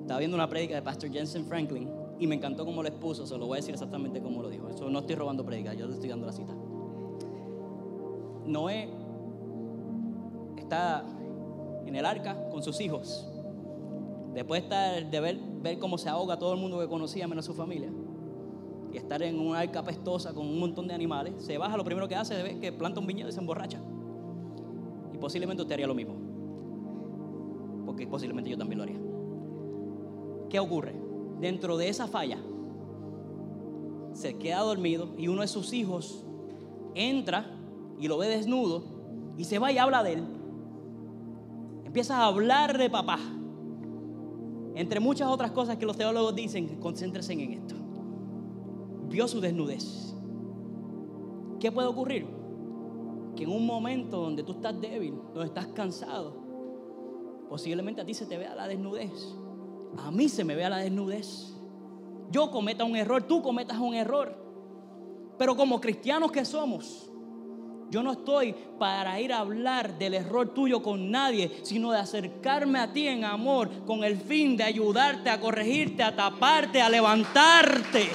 [0.00, 3.38] estaba viendo una prédica de Pastor Jensen Franklin y me encantó cómo lo expuso, se
[3.38, 4.68] lo voy a decir exactamente como lo dijo.
[4.68, 6.54] Eso no estoy robando predica, yo le estoy dando la cita.
[8.46, 8.88] Noé
[10.56, 11.04] está
[11.86, 13.26] en el arca con sus hijos.
[14.34, 17.90] Después de ver, ver cómo se ahoga todo el mundo que conocía, menos su familia,
[18.92, 22.08] y estar en una arca pestosa con un montón de animales, se baja, lo primero
[22.08, 23.80] que hace es que planta un viñedo y se emborracha.
[25.12, 26.14] Y posiblemente usted haría lo mismo.
[27.86, 28.98] Porque posiblemente yo también lo haría.
[30.48, 31.07] ¿Qué ocurre?
[31.40, 32.38] Dentro de esa falla,
[34.12, 36.24] se queda dormido y uno de sus hijos
[36.94, 37.46] entra
[37.98, 38.82] y lo ve desnudo
[39.36, 40.24] y se va y habla de él.
[41.84, 43.18] Empieza a hablar de papá.
[44.74, 47.74] Entre muchas otras cosas que los teólogos dicen, concéntrense en esto.
[49.08, 50.14] Vio su desnudez.
[51.58, 52.38] ¿Qué puede ocurrir?
[53.38, 56.32] que en un momento donde tú estás débil, donde estás cansado,
[57.48, 59.12] posiblemente a ti se te vea la desnudez.
[59.96, 61.54] A mí se me vea la desnudez.
[62.30, 64.36] Yo cometa un error, tú cometas un error.
[65.38, 67.10] Pero como cristianos que somos,
[67.90, 72.80] yo no estoy para ir a hablar del error tuyo con nadie, sino de acercarme
[72.80, 78.10] a ti en amor con el fin de ayudarte a corregirte, a taparte, a levantarte.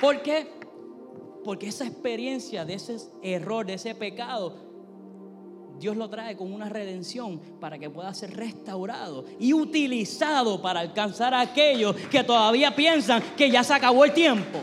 [0.00, 0.52] ¿Por qué?
[1.44, 4.54] Porque esa experiencia de ese error, de ese pecado,
[5.78, 11.34] Dios lo trae con una redención para que pueda ser restaurado y utilizado para alcanzar
[11.34, 14.58] a aquellos que todavía piensan que ya se acabó el tiempo.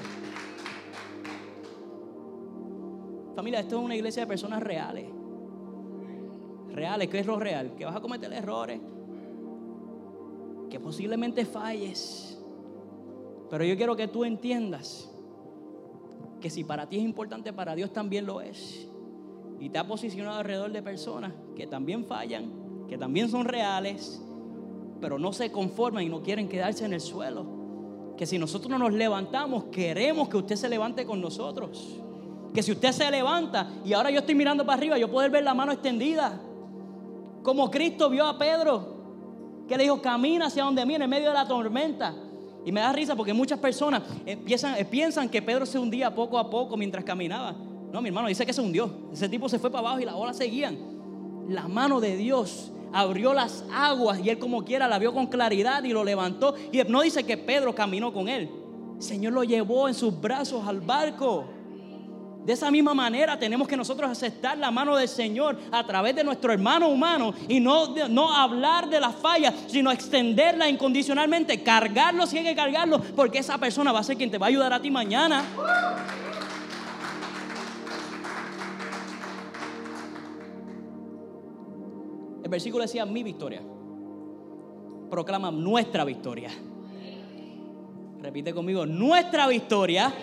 [3.35, 5.05] Familia, esto es una iglesia de personas reales.
[6.69, 7.75] Reales, ¿qué es lo real?
[7.75, 8.79] Que vas a cometer errores,
[10.69, 12.39] que posiblemente falles.
[13.49, 15.11] Pero yo quiero que tú entiendas
[16.41, 18.87] que si para ti es importante, para Dios también lo es.
[19.63, 22.51] Y te ha posicionado alrededor de personas que también fallan,
[22.89, 24.21] que también son reales,
[24.99, 27.45] pero no se conforman y no quieren quedarse en el suelo.
[28.17, 31.97] Que si nosotros no nos levantamos, queremos que usted se levante con nosotros.
[32.53, 35.45] Que si usted se levanta y ahora yo estoy mirando para arriba, yo puedo ver
[35.45, 36.41] la mano extendida.
[37.41, 41.35] Como Cristo vio a Pedro, que le dijo, camina hacia donde viene en medio de
[41.35, 42.13] la tormenta.
[42.65, 46.37] Y me da risa porque muchas personas empiezan, eh, piensan que Pedro se hundía poco
[46.37, 47.55] a poco mientras caminaba.
[47.93, 48.89] No, mi hermano, dice que se hundió.
[49.13, 50.75] Ese tipo se fue para abajo y las olas seguían.
[51.47, 55.83] La mano de Dios abrió las aguas y él como quiera la vio con claridad
[55.83, 56.55] y lo levantó.
[56.71, 58.49] Y no dice que Pedro caminó con él.
[58.95, 61.45] El Señor lo llevó en sus brazos al barco.
[62.43, 66.23] De esa misma manera tenemos que nosotros aceptar la mano del Señor a través de
[66.23, 72.39] nuestro hermano humano y no, no hablar de la falla, sino extenderla incondicionalmente, cargarlo si
[72.39, 74.81] hay que cargarlo, porque esa persona va a ser quien te va a ayudar a
[74.81, 75.45] ti mañana.
[82.53, 83.61] Versículo decía mi victoria.
[85.09, 86.49] Proclama nuestra victoria.
[88.21, 90.13] Repite conmigo, nuestra victoria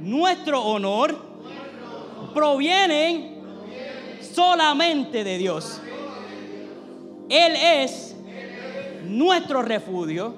[0.00, 1.16] nuestro honor
[2.34, 3.40] provienen
[4.20, 5.80] solamente de Dios.
[7.28, 8.16] Él es
[9.04, 10.34] nuestro refugio,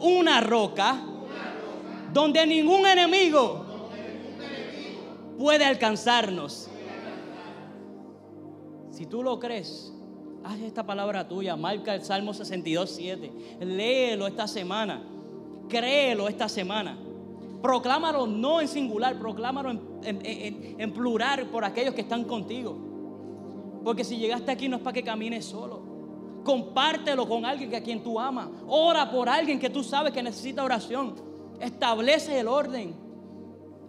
[0.00, 0.96] una roca
[2.12, 3.64] donde ningún enemigo
[5.38, 6.70] puede alcanzarnos.
[8.96, 9.92] Si tú lo crees,
[10.42, 13.32] haz esta palabra tuya, marca el Salmo 62, 7.
[13.60, 15.02] Léelo esta semana,
[15.68, 16.96] créelo esta semana.
[17.60, 22.74] Proclámalo no en singular, proclámalo en, plural por aquellos que están contigo.
[23.84, 25.82] Porque si llegaste aquí no es para que camines solo.
[26.42, 28.48] Compártelo con alguien que a quien tú amas.
[28.66, 31.16] Ora por alguien que tú sabes que necesita oración.
[31.60, 32.94] Establece el orden.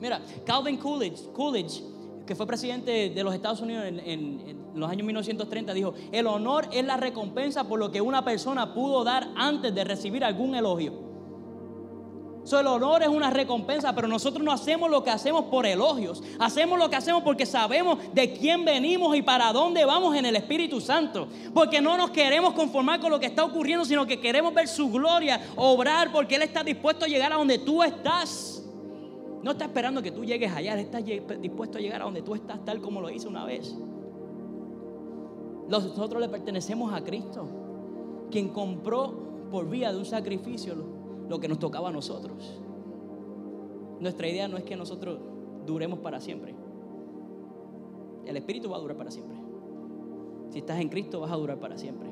[0.02, 1.82] Mira, Calvin Coolidge, Coolidge
[2.28, 6.68] que fue presidente de los Estados Unidos en, en, los años 1930, dijo, el honor
[6.72, 11.08] es la recompensa por lo que una persona pudo dar antes de recibir algún elogio
[12.56, 16.24] el honor es una recompensa, pero nosotros no hacemos lo que hacemos por elogios.
[16.40, 20.36] Hacemos lo que hacemos porque sabemos de quién venimos y para dónde vamos en el
[20.36, 21.28] Espíritu Santo.
[21.54, 24.90] Porque no nos queremos conformar con lo que está ocurriendo, sino que queremos ver su
[24.90, 28.64] gloria obrar porque Él está dispuesto a llegar a donde tú estás.
[29.44, 32.34] No está esperando que tú llegues allá, Él está dispuesto a llegar a donde tú
[32.34, 33.76] estás tal como lo hizo una vez.
[35.70, 37.46] Nosotros le pertenecemos a Cristo,
[38.32, 39.14] quien compró
[39.52, 40.76] por vía de un sacrificio
[41.28, 42.62] lo que nos tocaba a nosotros.
[44.00, 45.20] Nuestra idea no es que nosotros
[45.66, 46.56] duremos para siempre.
[48.26, 49.38] El Espíritu va a durar para siempre.
[50.50, 52.10] Si estás en Cristo vas a durar para siempre.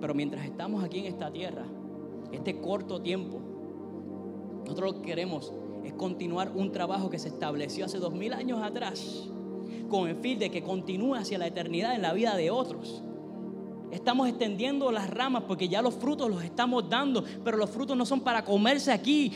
[0.00, 1.64] Pero mientras estamos aquí en esta tierra,
[2.32, 3.38] este corto tiempo,
[4.64, 5.52] nosotros lo que queremos
[5.84, 9.28] es continuar un trabajo que se estableció hace dos mil años atrás,
[9.88, 13.02] con el fin de que continúe hacia la eternidad en la vida de otros.
[13.90, 18.04] Estamos extendiendo las ramas porque ya los frutos los estamos dando, pero los frutos no
[18.04, 19.32] son para comerse aquí.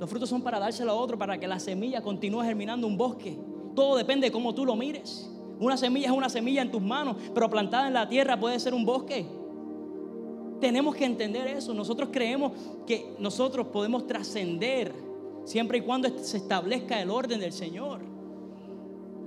[0.00, 3.38] Los frutos son para dárselo a otro, para que la semilla continúe germinando un bosque.
[3.74, 5.30] Todo depende de cómo tú lo mires.
[5.60, 8.74] Una semilla es una semilla en tus manos, pero plantada en la tierra puede ser
[8.74, 9.26] un bosque.
[10.60, 11.74] Tenemos que entender eso.
[11.74, 12.52] Nosotros creemos
[12.86, 14.94] que nosotros podemos trascender
[15.44, 18.13] siempre y cuando se establezca el orden del Señor.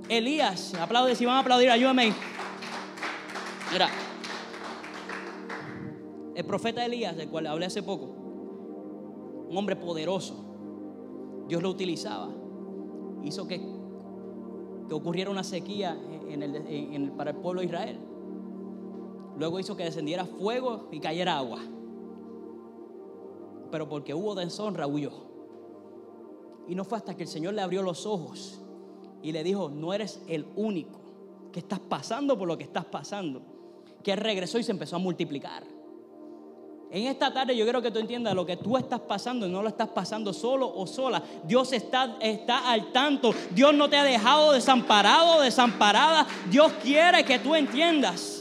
[0.08, 2.14] Elías, aplaude, si van a aplaudir, ayúdame.
[3.72, 3.88] Mira,
[6.34, 8.06] el profeta Elías, del cual hablé hace poco,
[9.48, 10.34] un hombre poderoso,
[11.46, 12.30] Dios lo utilizaba,
[13.22, 13.60] hizo que,
[14.88, 15.98] que ocurriera una sequía
[17.16, 17.98] para el pueblo de Israel.
[19.36, 21.60] Luego hizo que descendiera fuego y cayera agua.
[23.70, 25.12] Pero porque hubo deshonra, huyó.
[26.66, 28.60] Y no fue hasta que el Señor le abrió los ojos
[29.28, 30.98] y le dijo, no eres el único
[31.52, 33.42] que estás pasando por lo que estás pasando,
[34.02, 35.64] que regresó y se empezó a multiplicar.
[36.90, 39.68] En esta tarde yo quiero que tú entiendas lo que tú estás pasando no lo
[39.68, 41.22] estás pasando solo o sola.
[41.44, 43.34] Dios está, está al tanto.
[43.50, 46.26] Dios no te ha dejado desamparado, desamparada.
[46.50, 48.37] Dios quiere que tú entiendas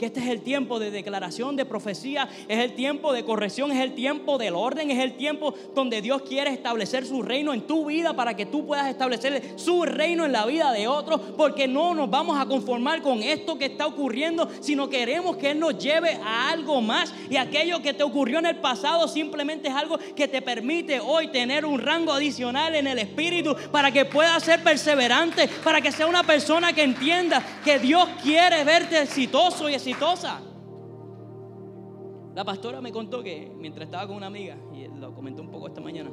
[0.00, 3.80] que este es el tiempo de declaración, de profecía, es el tiempo de corrección, es
[3.80, 7.84] el tiempo del orden, es el tiempo donde Dios quiere establecer su reino en tu
[7.84, 11.94] vida para que tú puedas establecer su reino en la vida de otros, porque no
[11.94, 16.18] nos vamos a conformar con esto que está ocurriendo, sino queremos que Él nos lleve
[16.24, 17.12] a algo más.
[17.28, 21.28] Y aquello que te ocurrió en el pasado simplemente es algo que te permite hoy
[21.28, 26.06] tener un rango adicional en el espíritu para que puedas ser perseverante, para que sea
[26.06, 29.89] una persona que entienda que Dios quiere verte exitoso y exitoso
[32.34, 35.68] la pastora me contó que mientras estaba con una amiga, y lo comentó un poco
[35.68, 36.10] esta mañana,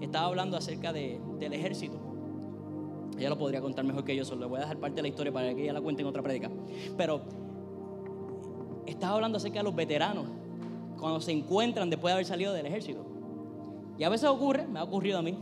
[0.00, 1.98] estaba hablando acerca del ejército.
[3.18, 5.08] Ella lo podría contar mejor que yo, solo le voy a dejar parte de la
[5.08, 6.50] historia para que ella la cuente en otra prédica.
[6.96, 7.22] Pero
[8.86, 10.26] estaba hablando acerca de los veteranos,
[10.98, 13.04] cuando se encuentran después de haber salido del ejército.
[13.98, 15.36] Y a veces ocurre, me ha ocurrido a mí,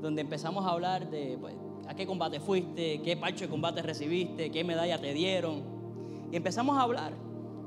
[0.00, 1.54] donde empezamos a hablar de pues,
[1.88, 5.73] a qué combate fuiste, qué parche de combate recibiste, qué medalla te dieron,
[6.34, 7.12] y empezamos a hablar.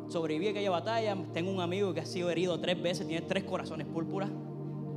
[0.10, 1.16] Sobreviví aquella batalla.
[1.32, 4.30] Tengo un amigo que ha sido herido tres veces, tiene tres corazones púrpuras.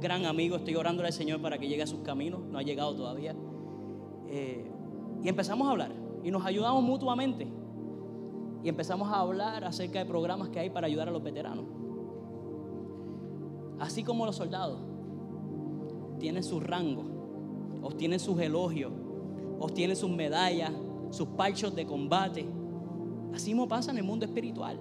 [0.01, 2.41] Gran amigo, estoy orando al Señor para que llegue a sus caminos.
[2.51, 3.33] No ha llegado todavía.
[4.27, 4.69] Eh,
[5.23, 5.93] y empezamos a hablar
[6.25, 7.47] y nos ayudamos mutuamente.
[8.65, 11.67] Y empezamos a hablar acerca de programas que hay para ayudar a los veteranos.
[13.79, 14.81] Así como los soldados
[16.19, 17.05] tienen su rango,
[17.83, 18.91] obtienen sus elogios,
[19.61, 20.73] obtienen sus medallas,
[21.11, 22.49] sus parchos de combate
[23.35, 24.79] Así mismo pasa en el mundo espiritual.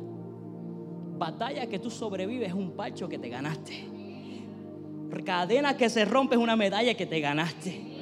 [1.18, 3.86] Batalla que tú sobrevives es un parcho que te ganaste.
[5.26, 7.99] Cadena que se rompe es una medalla que te ganaste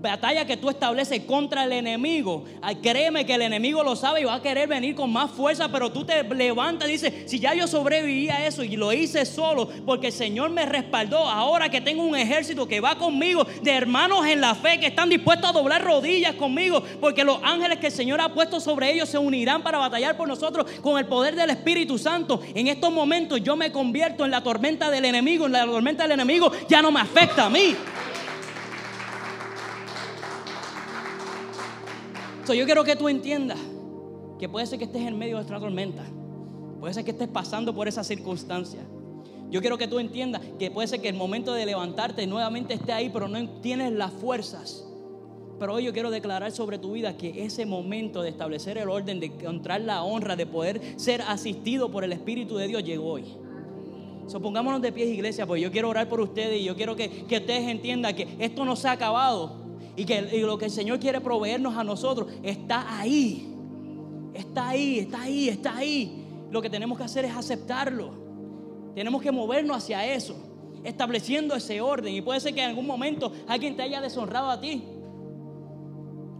[0.00, 2.44] batalla que tú estableces contra el enemigo,
[2.82, 5.90] créeme que el enemigo lo sabe y va a querer venir con más fuerza, pero
[5.90, 9.68] tú te levantas y dices, si ya yo sobreviví a eso y lo hice solo,
[9.84, 14.26] porque el Señor me respaldó, ahora que tengo un ejército que va conmigo, de hermanos
[14.26, 17.92] en la fe, que están dispuestos a doblar rodillas conmigo, porque los ángeles que el
[17.92, 21.50] Señor ha puesto sobre ellos se unirán para batallar por nosotros con el poder del
[21.50, 22.40] Espíritu Santo.
[22.54, 26.12] En estos momentos yo me convierto en la tormenta del enemigo, en la tormenta del
[26.12, 27.74] enemigo ya no me afecta a mí.
[32.54, 33.58] Yo quiero que tú entiendas
[34.38, 36.04] que puede ser que estés en medio de esta tormenta.
[36.80, 38.80] Puede ser que estés pasando por esa circunstancia.
[39.50, 42.92] Yo quiero que tú entiendas que puede ser que el momento de levantarte nuevamente esté
[42.92, 44.84] ahí, pero no tienes las fuerzas.
[45.58, 49.18] Pero hoy yo quiero declarar sobre tu vida que ese momento de establecer el orden,
[49.18, 53.24] de encontrar la honra, de poder ser asistido por el Espíritu de Dios llegó hoy.
[54.28, 57.38] Supongámonos de pies, iglesia, porque yo quiero orar por ustedes y yo quiero que, que
[57.38, 59.57] ustedes entiendan que esto no se ha acabado
[59.98, 63.52] y que lo que el Señor quiere proveernos a nosotros está ahí.
[64.32, 66.24] Está ahí, está ahí, está ahí.
[66.52, 68.12] Lo que tenemos que hacer es aceptarlo.
[68.94, 70.36] Tenemos que movernos hacia eso,
[70.84, 72.14] estableciendo ese orden.
[72.14, 74.84] Y puede ser que en algún momento alguien te haya deshonrado a ti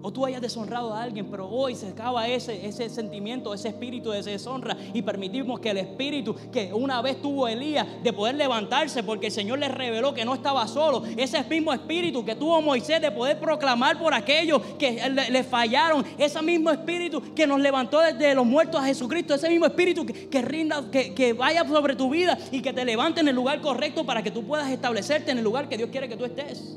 [0.01, 4.11] o tú hayas deshonrado a alguien, pero hoy se acaba ese, ese sentimiento, ese espíritu
[4.11, 4.77] de deshonra.
[4.95, 9.33] Y permitimos que el espíritu que una vez tuvo Elías de poder levantarse porque el
[9.33, 13.39] Señor le reveló que no estaba solo, ese mismo espíritu que tuvo Moisés de poder
[13.39, 18.81] proclamar por aquellos que le, fallaron, ese mismo espíritu que nos levantó desde los muertos
[18.81, 22.73] a Jesucristo, ese mismo espíritu que, rinda, que, que vaya sobre tu vida y que
[22.73, 25.77] te levante en el lugar correcto para que tú puedas establecerte en el lugar que
[25.77, 26.77] Dios quiere que tú estés.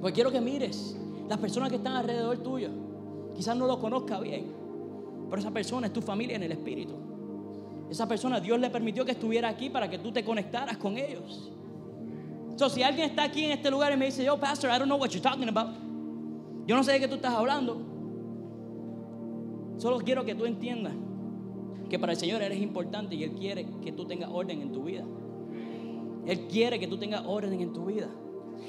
[0.00, 0.96] Pues quiero que mires
[1.28, 2.70] las personas que están alrededor tuyo.
[3.34, 4.46] Quizás no lo conozca bien,
[5.28, 6.94] pero esa persona es tu familia en el espíritu.
[7.90, 11.52] Esa persona Dios le permitió que estuviera aquí para que tú te conectaras con ellos.
[12.56, 14.86] So, si alguien está aquí en este lugar y me dice, yo, pastor, I don't
[14.86, 15.76] know what you're talking about.
[16.66, 17.80] Yo no sé de qué tú estás hablando.
[19.76, 20.94] Solo quiero que tú entiendas
[21.90, 24.84] que para el Señor eres importante y Él quiere que tú tengas orden en tu
[24.84, 25.04] vida.
[26.26, 28.08] Él quiere que tú tengas orden en tu vida.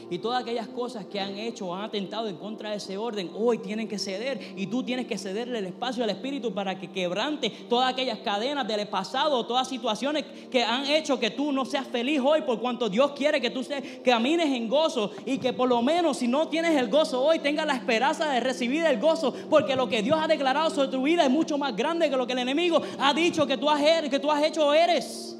[0.09, 3.29] Y todas aquellas cosas que han hecho o han atentado en contra de ese orden,
[3.35, 4.39] hoy tienen que ceder.
[4.55, 8.67] Y tú tienes que cederle el espacio al Espíritu para que quebrante todas aquellas cadenas
[8.67, 12.89] del pasado, todas situaciones que han hecho que tú no seas feliz hoy, por cuanto
[12.89, 13.65] Dios quiere que tú
[14.03, 15.11] camines en gozo.
[15.25, 18.39] Y que por lo menos si no tienes el gozo hoy, tengas la esperanza de
[18.39, 21.75] recibir el gozo, porque lo que Dios ha declarado sobre tu vida es mucho más
[21.75, 24.67] grande que lo que el enemigo ha dicho que tú has, que tú has hecho
[24.67, 25.37] o eres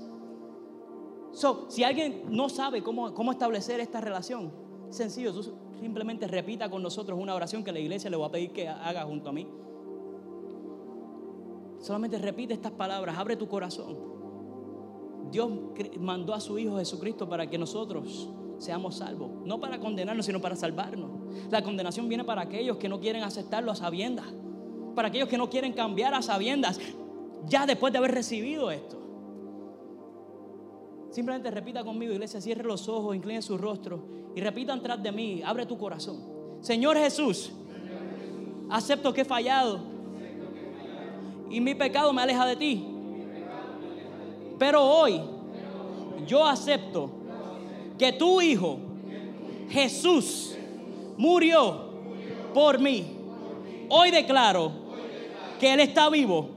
[1.70, 4.52] si alguien no sabe cómo, cómo establecer esta relación,
[4.90, 5.34] sencillo,
[5.80, 9.04] simplemente repita con nosotros una oración que la iglesia le va a pedir que haga
[9.04, 9.48] junto a mí.
[11.80, 13.96] Solamente repite estas palabras, abre tu corazón.
[15.32, 15.50] Dios
[16.00, 19.30] mandó a su Hijo Jesucristo para que nosotros seamos salvos.
[19.46, 21.12] No para condenarnos, sino para salvarnos.
[21.52, 24.26] La condenación viene para aquellos que no quieren aceptarlo a sabiendas.
[24.96, 26.80] Para aquellos que no quieren cambiar a sabiendas.
[27.46, 28.98] Ya después de haber recibido esto.
[31.18, 34.04] Simplemente repita conmigo, iglesia, cierre los ojos, incline su rostro
[34.36, 36.24] y repitan tras de mí, abre tu corazón.
[36.62, 37.52] Señor Jesús,
[38.70, 39.80] acepto que he fallado
[41.50, 42.86] y mi pecado me aleja de ti.
[44.60, 45.20] Pero hoy
[46.28, 47.10] yo acepto
[47.98, 48.78] que tu Hijo,
[49.72, 50.56] Jesús,
[51.18, 51.94] murió
[52.54, 53.18] por mí.
[53.90, 54.72] Hoy declaro
[55.60, 56.52] que Él está vivo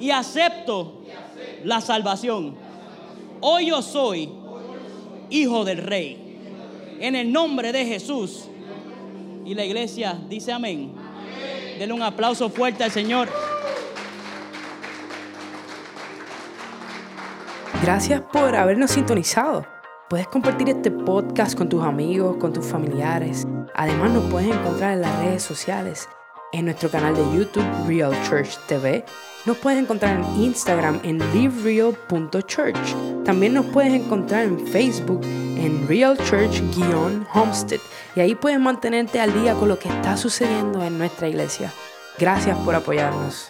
[0.00, 1.02] y acepto
[1.62, 2.64] la salvación.
[3.40, 4.30] Hoy yo soy
[5.30, 6.96] hijo del rey.
[7.00, 8.48] En el nombre de Jesús.
[9.44, 10.94] Y la iglesia dice amén.
[11.78, 13.28] Denle un aplauso fuerte al Señor.
[17.82, 19.66] Gracias por habernos sintonizado.
[20.08, 23.46] Puedes compartir este podcast con tus amigos, con tus familiares.
[23.74, 26.08] Además nos puedes encontrar en las redes sociales,
[26.52, 29.04] en nuestro canal de YouTube Real Church TV.
[29.46, 33.24] Nos puedes encontrar en Instagram en livereal.church.
[33.24, 37.80] También nos puedes encontrar en Facebook en Real Church-Homestead.
[38.16, 41.72] Y ahí puedes mantenerte al día con lo que está sucediendo en nuestra iglesia.
[42.18, 43.46] Gracias por apoyarnos.